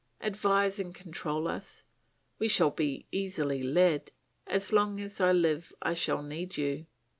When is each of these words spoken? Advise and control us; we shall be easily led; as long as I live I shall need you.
Advise 0.21 0.79
and 0.79 0.95
control 0.95 1.47
us; 1.47 1.83
we 2.39 2.47
shall 2.47 2.71
be 2.71 3.05
easily 3.11 3.61
led; 3.61 4.11
as 4.47 4.73
long 4.73 4.99
as 4.99 5.21
I 5.21 5.31
live 5.31 5.71
I 5.79 5.93
shall 5.93 6.23
need 6.23 6.57
you. 6.57 6.87